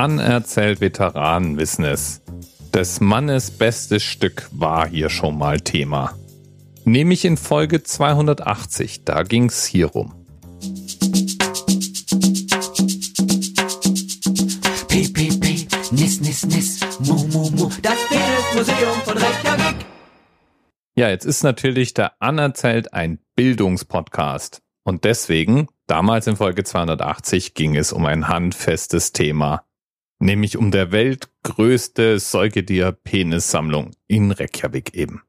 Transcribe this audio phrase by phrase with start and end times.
[0.00, 2.22] Anerzählt Veteranen wissen es.
[2.72, 6.14] Des Mannes bestes Stück war hier schon mal Thema.
[6.84, 10.14] Nämlich in Folge 280, da ging's hier rum.
[14.88, 17.98] PPP, Nis, Nis, Nis, Mu, Mu, Mu, das
[18.54, 19.86] Museum von Reykjavik.
[20.96, 24.62] Ja, jetzt ist natürlich der Anerzählt ein Bildungspodcast.
[24.84, 29.64] Und deswegen, damals in Folge 280, ging es um ein handfestes Thema
[30.20, 35.22] nämlich um der weltgrößte Säugetier-Penissammlung in Reykjavik eben.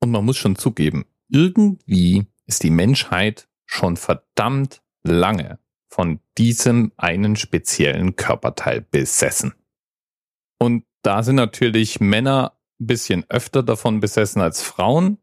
[0.00, 5.58] Und man muss schon zugeben, irgendwie ist die Menschheit schon verdammt lange
[5.90, 9.54] von diesem einen speziellen Körperteil besessen.
[10.58, 15.16] Und da sind natürlich Männer ein bisschen öfter davon besessen als Frauen,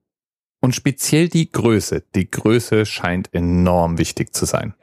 [0.65, 2.01] und speziell die Größe.
[2.15, 4.74] Die Größe scheint enorm wichtig zu sein.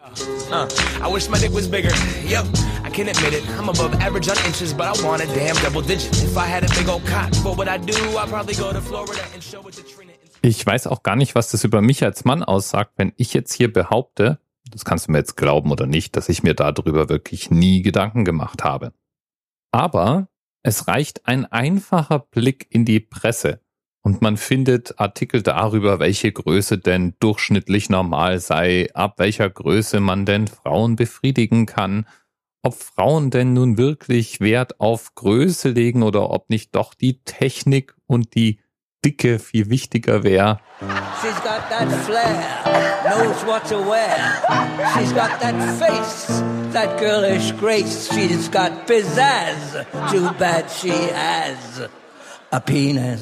[10.42, 13.52] Ich weiß auch gar nicht, was das über mich als Mann aussagt, wenn ich jetzt
[13.52, 14.38] hier behaupte,
[14.70, 18.24] das kannst du mir jetzt glauben oder nicht, dass ich mir darüber wirklich nie Gedanken
[18.24, 18.92] gemacht habe.
[19.72, 20.28] Aber
[20.62, 23.60] es reicht ein einfacher Blick in die Presse,
[24.04, 30.26] und man findet Artikel darüber, welche Größe denn durchschnittlich normal sei, ab welcher Größe man
[30.26, 32.06] denn Frauen befriedigen kann,
[32.62, 37.94] ob Frauen denn nun wirklich Wert auf Größe legen oder ob nicht doch die Technik
[38.06, 38.60] und die
[39.04, 40.60] Dicke viel wichtiger wäre.
[41.20, 42.42] She's got that flair,
[43.04, 44.16] knows what to wear.
[44.96, 48.08] She's got that face, that girlish grace.
[48.12, 51.88] She's got pizzazz, too bad she has
[52.50, 53.20] a penis.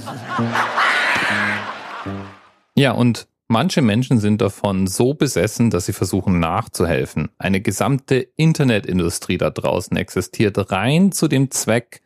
[2.74, 7.30] Ja, und manche Menschen sind davon so besessen, dass sie versuchen nachzuhelfen.
[7.38, 12.02] Eine gesamte Internetindustrie da draußen existiert rein zu dem Zweck,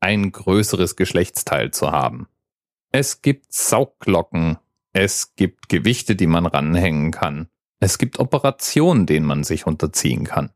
[0.00, 2.26] ein größeres Geschlechtsteil zu haben.
[2.92, 4.58] Es gibt Saugglocken,
[4.92, 10.50] es gibt Gewichte, die man ranhängen kann, es gibt Operationen, denen man sich unterziehen kann.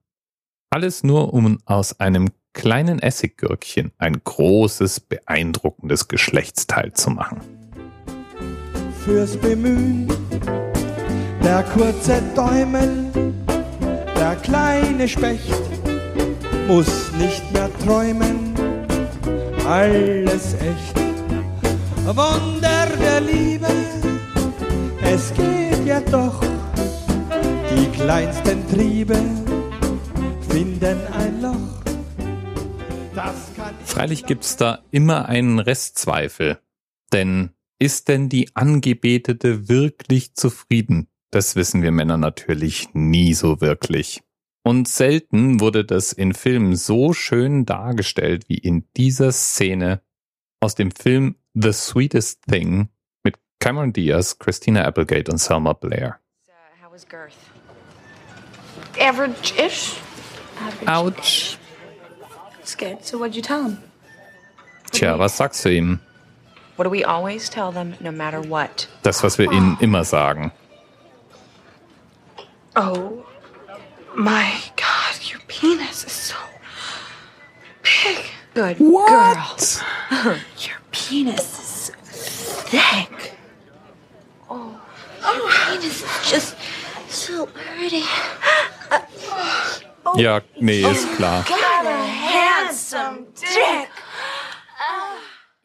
[0.75, 7.41] Alles nur, um aus einem kleinen Essiggürkchen ein großes, beeindruckendes Geschlechtsteil zu machen.
[9.05, 10.09] Fürs Bemühen,
[11.45, 12.91] der kurze Däumel,
[14.17, 15.62] der kleine Specht
[16.67, 18.53] muss nicht mehr träumen,
[19.69, 20.99] alles echt.
[22.05, 23.69] Wunder der Liebe,
[25.05, 26.41] es geht ja doch,
[27.71, 29.44] die kleinsten Triebe
[30.54, 31.82] finden ein Loch.
[33.84, 36.60] Freilich gibt's da immer einen Restzweifel.
[37.12, 37.50] Denn
[37.81, 41.09] ist denn die Angebetete wirklich zufrieden?
[41.32, 44.22] Das wissen wir Männer natürlich nie so wirklich.
[44.62, 50.03] Und selten wurde das in Filmen so schön dargestellt wie in dieser Szene
[50.60, 52.91] aus dem Film The Sweetest Thing
[53.25, 56.20] mit Cameron Diaz, Christina Applegate und Selma Blair.
[56.81, 57.34] how was girth?
[59.01, 59.99] Average-ish.
[60.59, 61.59] Average Ouch.
[62.65, 63.05] Scared.
[63.05, 63.83] So what'd you tell him?
[64.93, 66.01] Tja, was sagst du ihm?
[66.77, 68.89] What do we always tell them, no matter what?
[69.03, 70.51] Das, was wir ihnen immer sagen.
[72.77, 73.25] Oh
[74.17, 76.37] my God, your penis is so
[77.83, 78.25] big.
[78.55, 79.09] Good what?
[80.11, 80.35] girl.
[80.59, 81.91] your penis is
[82.71, 83.35] thick.
[84.51, 84.81] Oh,
[85.23, 86.56] your penis is just
[87.09, 88.03] so pretty.
[90.16, 91.44] Ja, nee, ist klar.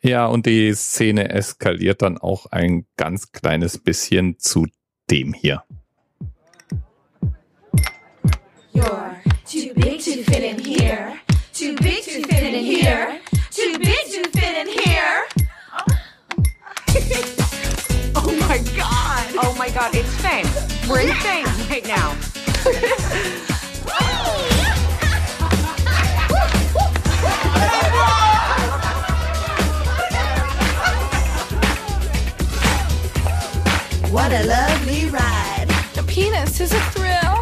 [0.02, 4.66] Ja, und die Szene eskaliert dann auch ein ganz kleines bisschen zu
[5.12, 5.64] dem hier.
[8.74, 11.20] You're too big to fit in here.
[11.54, 13.20] Too big to fit in here.
[13.52, 15.28] Too big to fit in here.
[18.16, 19.26] oh my god.
[19.44, 20.48] Oh my god, it's fame.
[20.90, 22.16] We're in fame right now.
[34.20, 35.68] What a lovely ride.
[35.96, 37.36] Your penis is a thrill.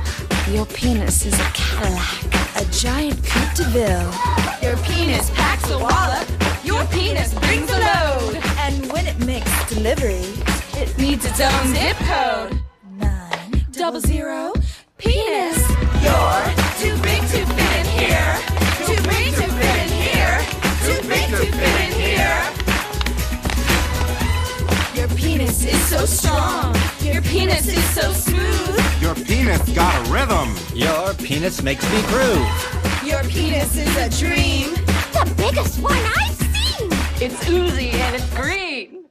[0.54, 2.24] Your penis is a Cadillac.
[2.56, 4.14] A giant Coupe de Ville.
[4.62, 6.30] Your penis packs a wallop.
[6.64, 8.36] Your penis brings a load.
[8.60, 10.30] And when it makes delivery,
[10.80, 12.62] it needs its own zip code.
[13.00, 14.54] Nine double zero
[31.38, 32.50] penis makes me groove.
[33.06, 34.74] Your penis is a dream.
[35.14, 36.90] The biggest one I've seen.
[37.22, 39.06] It's oozy and it's green.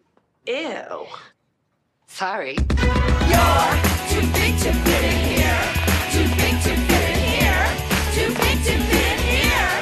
[0.45, 1.07] Ew.
[2.09, 2.57] Sorry.
[3.31, 3.75] You're
[4.11, 5.63] too big to fit in here.
[6.11, 7.65] Too big to fit in here.
[8.17, 9.77] Too big to fit in here.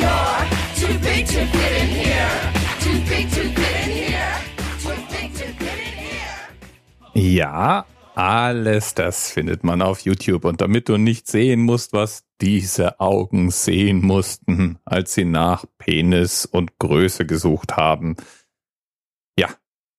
[0.00, 0.42] You're
[0.80, 2.32] too big to fit in here.
[2.80, 4.32] Too big to fit in here.
[4.80, 6.40] Too big to fit in here.
[7.12, 7.84] Ja,
[8.20, 10.44] alles das findet man auf YouTube.
[10.44, 16.44] Und damit du nicht sehen musst, was diese Augen sehen mussten, als sie nach Penis
[16.44, 18.16] und Größe gesucht haben,
[19.38, 19.48] ja,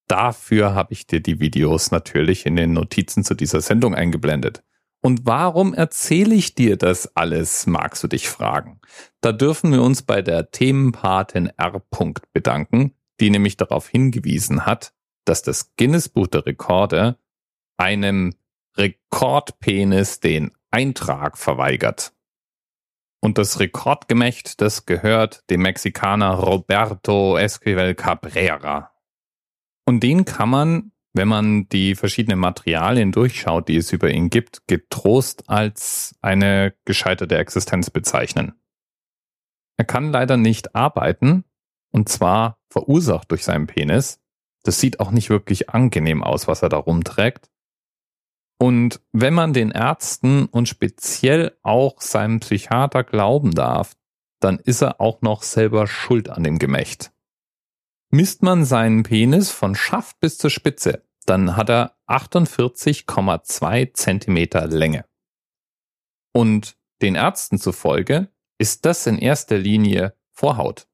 [0.08, 4.62] dafür habe ich dir die Videos natürlich in den Notizen zu dieser Sendung eingeblendet.
[5.02, 8.82] Und warum erzähle ich dir das alles, magst du dich fragen.
[9.22, 11.82] Da dürfen wir uns bei der Themenpatin R.
[12.34, 14.94] bedanken, die nämlich darauf hingewiesen hat,
[15.26, 17.18] dass das Guinness Buch der Rekorde
[17.82, 18.36] einem
[18.78, 22.14] Rekordpenis den Eintrag verweigert.
[23.20, 28.92] Und das Rekordgemächt, das gehört dem Mexikaner Roberto Esquivel Cabrera.
[29.86, 34.68] Und den kann man, wenn man die verschiedenen Materialien durchschaut, die es über ihn gibt,
[34.68, 38.54] getrost als eine gescheiterte Existenz bezeichnen.
[39.78, 41.46] Er kann leider nicht arbeiten,
[41.92, 44.20] und zwar verursacht durch seinen Penis.
[44.64, 47.52] Das sieht auch nicht wirklich angenehm aus, was er da rumträgt.
[48.62, 53.98] Und wenn man den Ärzten und speziell auch seinem Psychiater glauben darf,
[54.40, 57.12] dann ist er auch noch selber schuld an dem Gemächt.
[58.12, 65.06] Misst man seinen Penis von Schaft bis zur Spitze, dann hat er 48,2 Zentimeter Länge.
[66.32, 68.28] Und den Ärzten zufolge
[68.60, 70.88] ist das in erster Linie Vorhaut.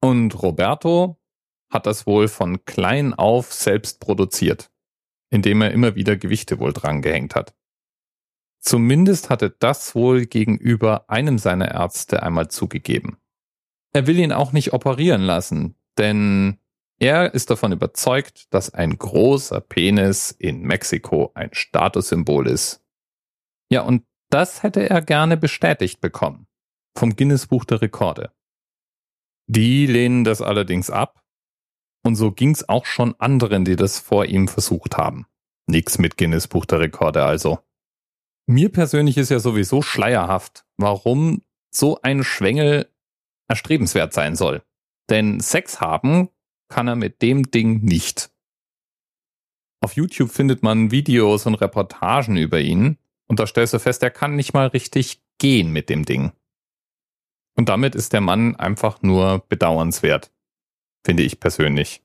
[0.00, 1.16] Und Roberto
[1.70, 4.68] hat das wohl von klein auf selbst produziert
[5.36, 7.54] indem er immer wieder Gewichte wohl dran gehängt hat.
[8.58, 13.18] Zumindest hatte das wohl gegenüber einem seiner Ärzte einmal zugegeben.
[13.92, 16.56] Er will ihn auch nicht operieren lassen, denn
[16.98, 22.82] er ist davon überzeugt, dass ein großer Penis in Mexiko ein Statussymbol ist.
[23.70, 26.46] Ja, und das hätte er gerne bestätigt bekommen.
[26.96, 28.32] Vom Guinness Buch der Rekorde.
[29.46, 31.25] Die lehnen das allerdings ab
[32.06, 35.26] und so ging's auch schon anderen, die das vor ihm versucht haben.
[35.66, 37.58] Nix mit Guinness Buch der Rekorde also.
[38.46, 42.88] Mir persönlich ist ja sowieso schleierhaft, warum so ein Schwengel
[43.48, 44.62] erstrebenswert sein soll.
[45.10, 46.28] Denn Sex haben
[46.68, 48.30] kann er mit dem Ding nicht.
[49.80, 54.10] Auf YouTube findet man Videos und Reportagen über ihn und da stellst du fest, er
[54.10, 56.32] kann nicht mal richtig gehen mit dem Ding.
[57.56, 60.30] Und damit ist der Mann einfach nur bedauernswert
[61.06, 62.04] finde ich persönlich.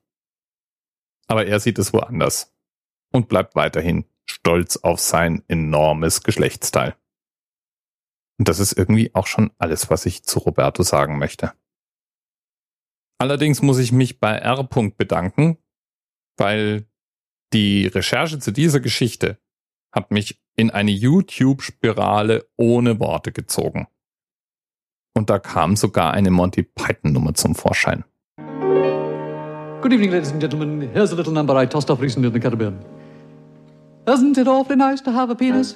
[1.27, 2.55] Aber er sieht es woanders
[3.11, 6.95] und bleibt weiterhin stolz auf sein enormes Geschlechtsteil.
[8.37, 11.53] Und das ist irgendwie auch schon alles, was ich zu Roberto sagen möchte.
[13.17, 14.63] Allerdings muss ich mich bei R.
[14.63, 15.57] bedanken,
[16.37, 16.87] weil
[17.53, 19.39] die Recherche zu dieser Geschichte
[19.91, 23.87] hat mich in eine YouTube-Spirale ohne Worte gezogen.
[25.15, 28.05] Und da kam sogar eine Monty Python-Nummer zum Vorschein.
[29.81, 30.91] Good evening, ladies and gentlemen.
[30.93, 32.85] Here's a little number I tossed off recently in the Caribbean.
[34.07, 35.75] Isn't it awfully nice to have a penis?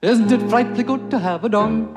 [0.00, 1.96] Isn't it frightfully good to have a dong?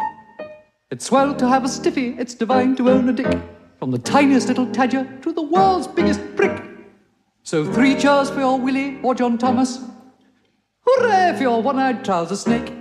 [0.92, 3.36] It's swell to have a stiffy, it's divine to own a dick.
[3.80, 6.63] From the tiniest little tadger to the world's biggest prick.
[7.42, 9.80] So three cheers for your Willie or John Thomas.
[10.82, 12.72] Hooray for your one-eyed trouser snake.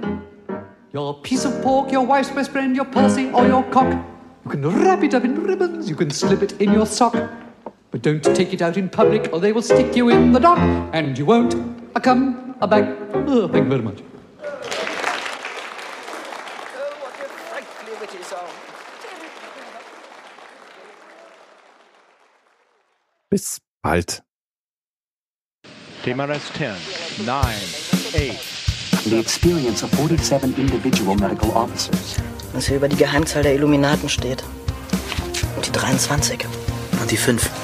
[0.92, 3.90] Your piece of pork, your wife's best friend, your Percy or your cock.
[4.44, 7.14] You can wrap it up in ribbons, you can slip it in your sock.
[7.94, 10.58] But don't take it out in public or they will stick you in the dock
[10.92, 11.54] and you won't
[11.94, 12.88] a come a back.
[13.14, 14.02] Oh, thank you very much.
[23.30, 24.22] Bis bald.
[26.02, 26.74] TMRS 10,
[27.24, 27.54] 9,
[28.12, 29.08] 8.
[29.08, 32.16] The experience of 47 individual medical officers.
[32.54, 34.42] Was hier über die Geheimzahl der Illuminaten steht.
[35.54, 36.44] Und die 23.
[37.00, 37.63] Und die 5.